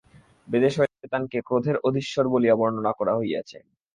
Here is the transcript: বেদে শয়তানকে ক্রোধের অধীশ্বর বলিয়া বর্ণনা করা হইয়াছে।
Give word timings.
বেদে 0.47 0.69
শয়তানকে 0.71 1.37
ক্রোধের 1.47 1.77
অধীশ্বর 1.87 2.25
বলিয়া 2.33 2.55
বর্ণনা 2.55 2.91
করা 2.99 3.13
হইয়াছে। 3.17 3.57